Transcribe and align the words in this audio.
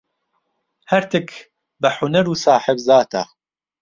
هەرتک 0.91 1.29
بە 1.81 1.89
حونەر 1.95 2.25
و 2.29 2.39
ساحێب 2.43 2.79
زاتە. 2.87 3.23